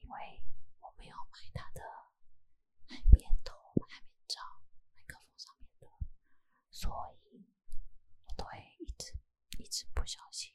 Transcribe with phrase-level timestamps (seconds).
[0.00, 0.42] 因为
[0.80, 1.80] 我没有买他的
[2.86, 3.54] 海绵头、
[3.88, 4.40] 海绵罩，
[4.94, 5.86] 麦克风上面的，
[6.70, 6.90] 所
[7.30, 7.46] 以
[8.24, 9.12] 我都会一直
[9.58, 10.52] 一直不小心